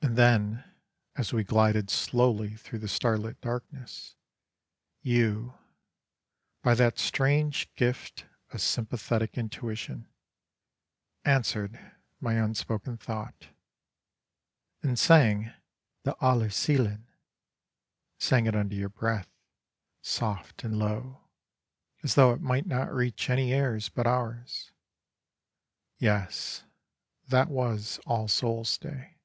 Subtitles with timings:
[0.00, 0.64] And then,
[1.16, 4.14] as we glided slowly through the starlit darkness,
[5.02, 5.54] you,
[6.62, 10.08] by that strange gift of sympathetic intuition,
[11.24, 11.78] answered
[12.20, 13.48] my unspoken thought,
[14.82, 15.52] and sang
[16.04, 17.06] the Allerseelen,
[18.18, 19.28] sang it under your breath,
[20.00, 21.28] "soft and low,"
[22.04, 24.70] as though it might not reach any ears but ours
[25.98, 26.64] yes,
[27.26, 29.16] that was All Souls' Day.